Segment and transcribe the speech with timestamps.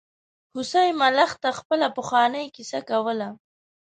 [0.53, 3.25] هوسۍ ملخ ته خپله پخوانۍ کیسه کوي.